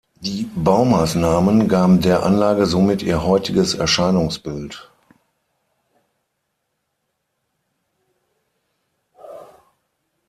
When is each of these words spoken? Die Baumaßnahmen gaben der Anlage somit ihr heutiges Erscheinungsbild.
Die 0.21 0.49
Baumaßnahmen 0.55 1.67
gaben 1.67 2.01
der 2.01 2.23
Anlage 2.23 2.65
somit 2.65 3.03
ihr 3.03 3.23
heutiges 3.23 3.75
Erscheinungsbild. 3.75 4.89